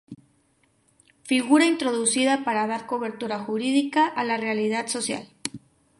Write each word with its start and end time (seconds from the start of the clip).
Figura 1.29 1.65
introducida 1.73 2.43
para 2.45 2.65
dar 2.71 2.83
cobertura 2.91 3.37
jurídica 3.37 4.07
a 4.07 4.23
la 4.23 4.35
realidad 4.37 4.87
social. 4.87 5.27